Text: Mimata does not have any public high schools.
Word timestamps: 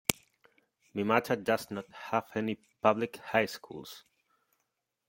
Mimata 0.95 1.35
does 1.35 1.69
not 1.69 1.85
have 1.91 2.25
any 2.33 2.57
public 2.81 3.17
high 3.17 3.45
schools. 3.45 4.03